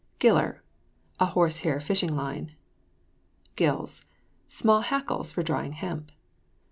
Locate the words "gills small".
3.55-4.81